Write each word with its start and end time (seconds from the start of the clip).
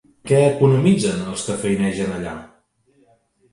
Què 0.29 0.37
economitzen 0.45 1.21
els 1.33 1.45
que 1.51 1.59
feinegen 1.67 2.17
allà? 2.17 2.35